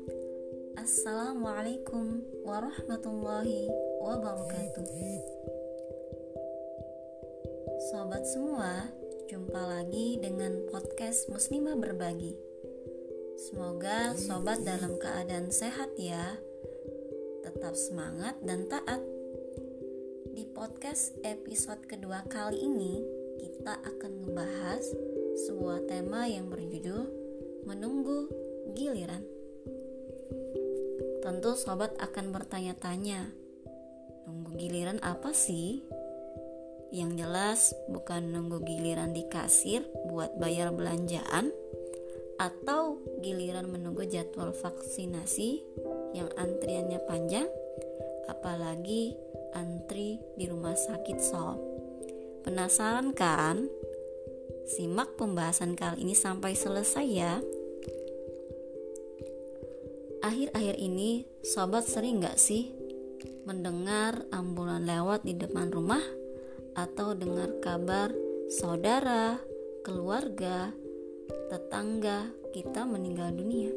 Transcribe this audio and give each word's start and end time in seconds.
Assalamualaikum 0.80 2.24
warahmatullahi 2.40 3.69
wabarakatuh. 4.00 4.88
Sobat 7.92 8.25
semua, 8.32 8.89
jumpa 9.29 9.61
lagi 9.61 10.17
dengan 10.25 10.65
podcast 10.73 11.29
Muslimah 11.29 11.77
Berbagi. 11.77 12.33
Semoga 13.37 14.17
sobat 14.17 14.65
dalam 14.65 14.96
keadaan 14.96 15.53
sehat 15.53 15.93
ya. 16.01 16.41
Tetap 17.45 17.77
semangat 17.77 18.41
dan 18.41 18.65
taat 18.73 19.05
Di 20.35 20.51
podcast 20.51 21.14
episode 21.23 21.87
kedua 21.87 22.27
kali 22.27 22.67
ini 22.67 22.98
Kita 23.39 23.79
akan 23.79 24.13
membahas 24.27 24.82
sebuah 25.46 25.86
tema 25.86 26.27
yang 26.27 26.50
berjudul 26.50 27.07
menunggu 27.63 28.27
giliran. 28.75 29.22
Tentu 31.22 31.55
sobat 31.55 31.94
akan 32.03 32.34
bertanya-tanya, 32.34 33.31
nunggu 34.27 34.50
giliran 34.58 34.98
apa 35.06 35.31
sih? 35.31 35.86
Yang 36.91 37.11
jelas 37.22 37.61
bukan 37.86 38.34
nunggu 38.34 38.58
giliran 38.66 39.14
di 39.14 39.30
kasir 39.30 39.86
buat 40.11 40.34
bayar 40.34 40.75
belanjaan 40.75 41.55
atau 42.42 42.98
giliran 43.22 43.70
menunggu 43.70 44.03
jadwal 44.11 44.50
vaksinasi 44.50 45.62
yang 46.14 46.27
antriannya 46.34 46.98
panjang, 47.06 47.47
apalagi 48.27 49.14
antri 49.55 50.19
di 50.36 50.50
rumah 50.50 50.75
sakit 50.75 51.19
sob. 51.22 51.58
Penasaran 52.44 53.17
kan? 53.17 53.70
Simak 54.69 55.17
pembahasan 55.17 55.78
kali 55.78 56.05
ini 56.05 56.12
sampai 56.12 56.52
selesai 56.52 57.06
ya. 57.06 57.41
Akhir-akhir 60.25 60.77
ini, 60.80 61.25
sobat 61.44 61.84
sering 61.84 62.25
gak 62.25 62.41
sih 62.41 62.72
mendengar 63.44 64.25
ambulan 64.32 64.88
lewat 64.88 65.20
di 65.25 65.36
depan 65.36 65.69
rumah 65.69 66.00
atau 66.72 67.12
dengar 67.12 67.60
kabar 67.60 68.08
saudara, 68.48 69.36
keluarga, 69.84 70.72
tetangga 71.52 72.32
kita 72.56 72.88
meninggal 72.88 73.36
dunia? 73.36 73.69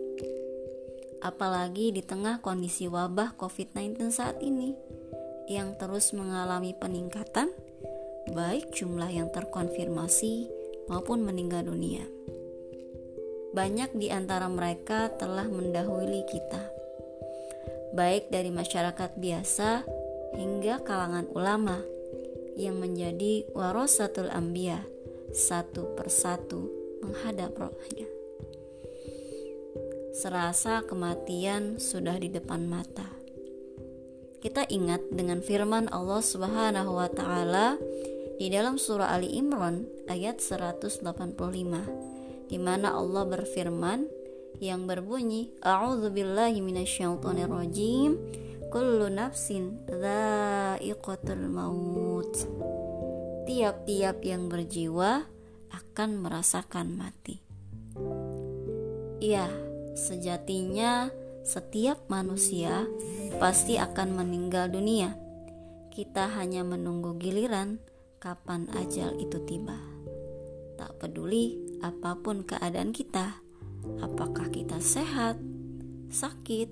Apalagi 1.20 1.92
di 1.92 2.00
tengah 2.00 2.40
kondisi 2.40 2.88
wabah 2.88 3.36
COVID-19 3.36 4.08
saat 4.08 4.40
ini 4.40 4.72
yang 5.48 5.80
terus 5.80 6.12
mengalami 6.12 6.76
peningkatan 6.76 7.50
baik 8.36 8.76
jumlah 8.76 9.08
yang 9.08 9.32
terkonfirmasi 9.32 10.52
maupun 10.92 11.24
meninggal 11.24 11.64
dunia. 11.64 12.04
Banyak 13.56 13.96
di 13.96 14.12
antara 14.12 14.52
mereka 14.52 15.10
telah 15.16 15.48
mendahului 15.48 16.28
kita, 16.28 16.64
baik 17.96 18.28
dari 18.30 18.52
masyarakat 18.52 19.16
biasa 19.16 19.88
hingga 20.36 20.84
kalangan 20.84 21.26
ulama 21.32 21.80
yang 22.60 22.78
menjadi 22.78 23.48
warasatul 23.56 24.30
ambia 24.30 24.84
satu 25.32 25.96
persatu 25.96 26.70
menghadap 27.02 27.56
rohnya. 27.56 28.10
Serasa 30.18 30.82
kematian 30.82 31.78
sudah 31.78 32.18
di 32.18 32.34
depan 32.34 32.66
mata. 32.66 33.17
Kita 34.48 34.64
ingat 34.72 35.12
dengan 35.12 35.44
firman 35.44 35.92
Allah 35.92 36.24
Subhanahu 36.24 36.96
wa 36.96 37.12
taala 37.12 37.76
di 38.40 38.48
dalam 38.48 38.80
surah 38.80 39.12
Ali 39.12 39.36
Imran 39.36 39.84
ayat 40.08 40.40
185 40.40 41.04
di 42.48 42.56
mana 42.56 42.96
Allah 42.96 43.28
berfirman 43.28 44.08
yang 44.64 44.88
berbunyi 44.88 45.52
A'udzubillahi 45.60 46.64
minasyaitonirrajim 46.64 48.16
kullu 48.72 49.12
nafsin 49.12 49.84
dha'iqatul 49.84 51.44
maut. 51.52 52.32
Tiap-tiap 53.52 54.24
yang 54.24 54.48
berjiwa 54.48 55.28
akan 55.76 56.24
merasakan 56.24 56.96
mati. 56.96 57.44
Iya, 59.20 59.52
sejatinya 59.92 61.12
setiap 61.48 62.12
manusia 62.12 62.84
pasti 63.40 63.80
akan 63.80 64.20
meninggal 64.20 64.68
dunia. 64.68 65.16
Kita 65.88 66.28
hanya 66.36 66.68
menunggu 66.68 67.16
giliran 67.16 67.80
kapan 68.20 68.68
ajal 68.76 69.16
itu 69.16 69.40
tiba. 69.48 69.80
Tak 70.76 71.00
peduli 71.00 71.56
apa 71.80 72.20
pun 72.20 72.44
keadaan 72.44 72.92
kita, 72.92 73.40
apakah 74.04 74.52
kita 74.52 74.84
sehat, 74.84 75.40
sakit, 76.12 76.70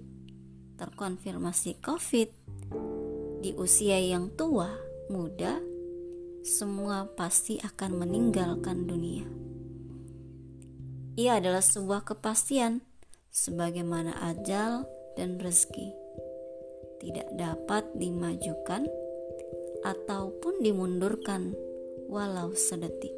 terkonfirmasi 0.76 1.80
COVID, 1.80 2.30
di 3.40 3.56
usia 3.56 3.96
yang 3.96 4.28
tua, 4.36 4.76
muda, 5.08 5.58
semua 6.44 7.08
pasti 7.16 7.64
akan 7.64 8.04
meninggalkan 8.04 8.84
dunia. 8.86 9.26
Ia 11.16 11.40
adalah 11.40 11.64
sebuah 11.64 12.04
kepastian, 12.04 12.84
sebagaimana 13.36 14.16
ajal 14.32 14.88
dan 15.20 15.36
rezeki 15.36 15.92
tidak 17.04 17.28
dapat 17.36 17.84
dimajukan 18.00 18.88
ataupun 19.84 20.64
dimundurkan 20.64 21.52
walau 22.08 22.56
sedetik. 22.56 23.12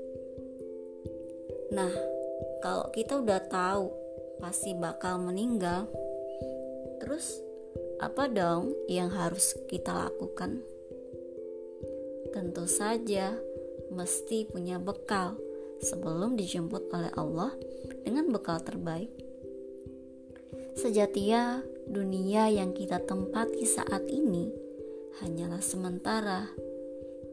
Nah, 1.69 1.93
kalau 2.65 2.89
kita 2.89 3.21
udah 3.21 3.45
tahu 3.45 3.93
pasti 4.41 4.73
bakal 4.73 5.21
meninggal, 5.21 5.85
terus 6.97 7.37
apa 8.01 8.25
dong 8.25 8.73
yang 8.89 9.13
harus 9.13 9.53
kita 9.69 10.09
lakukan? 10.09 10.65
Tentu 12.33 12.65
saja 12.65 13.37
mesti 13.93 14.49
punya 14.49 14.81
bekal 14.81 15.37
sebelum 15.77 16.33
dijemput 16.33 16.89
oleh 16.89 17.13
Allah 17.13 17.53
dengan 18.01 18.33
bekal 18.33 18.57
terbaik. 18.65 19.26
Sejatinya 20.77 21.65
dunia 21.89 22.53
yang 22.53 22.69
kita 22.69 23.01
tempati 23.01 23.65
saat 23.65 24.05
ini 24.13 24.45
hanyalah 25.17 25.57
sementara, 25.57 26.45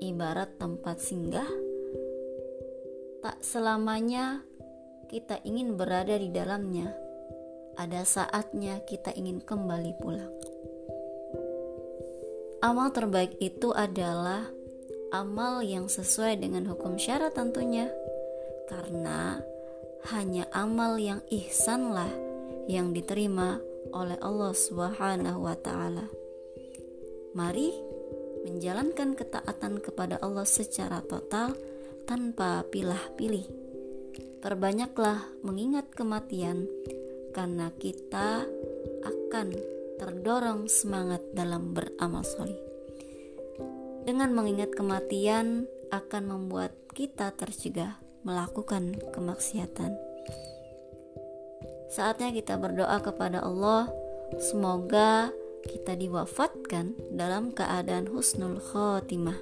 ibarat 0.01 0.57
tempat 0.57 0.97
singgah. 0.97 1.45
Tak 3.21 3.45
selamanya 3.45 4.41
kita 5.13 5.45
ingin 5.45 5.77
berada 5.77 6.17
di 6.17 6.33
dalamnya. 6.33 6.89
Ada 7.77 8.09
saatnya 8.09 8.81
kita 8.89 9.13
ingin 9.13 9.45
kembali 9.45 9.93
pulang. 10.01 10.33
Amal 12.65 12.97
terbaik 12.97 13.37
itu 13.45 13.77
adalah 13.77 14.49
amal 15.13 15.61
yang 15.61 15.93
sesuai 15.93 16.41
dengan 16.41 16.65
hukum 16.65 16.97
syarat 16.97 17.37
tentunya. 17.37 17.93
Karena 18.73 19.37
hanya 20.17 20.49
amal 20.49 20.97
yang 20.97 21.21
ihsanlah 21.29 22.34
yang 22.71 22.97
diterima 22.97 23.61
oleh 23.93 24.17
Allah 24.21 24.53
Subhanahu 24.57 25.45
wa 25.45 25.57
taala. 25.59 26.09
Mari 27.35 27.75
menjalankan 28.45 29.17
ketaatan 29.17 29.81
kepada 29.81 30.21
Allah 30.21 30.47
secara 30.47 31.01
total 31.03 31.57
tanpa 32.05 32.63
pilah-pilih. 32.69 33.49
Perbanyaklah 34.45 35.25
mengingat 35.41 35.89
kematian 35.97 36.69
karena 37.33 37.73
kita 37.75 38.45
akan 39.03 39.49
terdorong 39.97 40.69
semangat 40.69 41.25
dalam 41.33 41.73
beramal 41.73 42.23
solih. 42.23 42.61
Dengan 44.05 44.37
mengingat 44.37 44.77
kematian 44.77 45.65
akan 45.89 46.23
membuat 46.29 46.77
kita 46.93 47.33
tercegah 47.33 47.97
melakukan 48.21 49.01
kemaksiatan. 49.17 49.97
Saatnya 51.95 52.35
kita 52.35 52.59
berdoa 52.59 52.99
kepada 52.99 53.39
Allah, 53.39 53.87
semoga 54.43 55.31
kita 55.63 55.95
diwafatkan 55.95 56.99
dalam 57.15 57.55
keadaan 57.55 58.11
husnul 58.11 58.59
khotimah. 58.59 59.39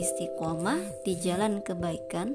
Istiqomah 0.00 0.80
di 1.04 1.20
jalan 1.20 1.60
kebaikan, 1.60 2.32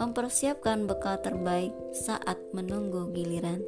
mempersiapkan 0.00 0.88
bekal 0.88 1.20
terbaik 1.20 1.76
saat 1.92 2.40
menunggu 2.56 3.12
giliran, 3.12 3.60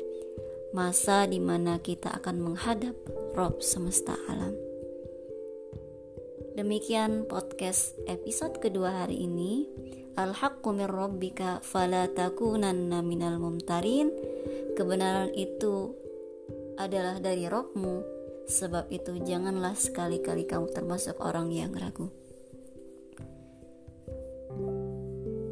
masa 0.73 1.29
di 1.29 1.37
mana 1.37 1.77
kita 1.77 2.17
akan 2.17 2.41
menghadap 2.41 2.97
Rob 3.37 3.61
semesta 3.61 4.17
alam. 4.25 4.57
Demikian 6.57 7.29
podcast 7.29 7.93
episode 8.09 8.57
kedua 8.65 9.05
hari 9.05 9.21
ini. 9.21 9.69
Al-haqqu 10.17 10.73
min 10.73 10.89
rabbika 10.89 11.61
fala 11.61 12.09
takunanna 12.09 13.05
minal 13.05 13.37
mumtarin. 13.37 14.36
Kebenaran 14.77 15.33
itu 15.33 15.97
adalah 16.77 17.17
dari 17.17 17.49
Robmu 17.49 18.17
Sebab 18.47 18.95
itu 18.95 19.19
janganlah 19.27 19.75
sekali-kali 19.75 20.47
kamu 20.47 20.71
termasuk 20.71 21.19
orang 21.19 21.51
yang 21.51 21.75
ragu. 21.75 22.15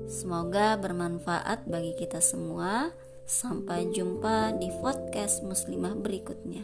Semoga 0.07 0.79
bermanfaat 0.79 1.67
bagi 1.67 1.99
kita 1.99 2.23
semua. 2.23 2.95
Sampai 3.25 3.89
jumpa 3.89 4.53
di 4.61 4.69
podcast 4.85 5.41
Muslimah 5.43 5.97
berikutnya. 5.97 6.63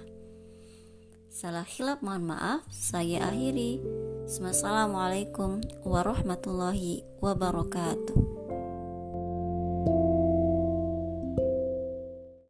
Salah 1.32 1.64
hilap 1.64 2.04
mohon 2.04 2.36
maaf, 2.36 2.68
saya 2.68 3.32
akhiri. 3.32 3.80
Wassalamualaikum 4.28 5.64
warahmatullahi 5.88 7.02
wabarakatuh. 7.24 8.49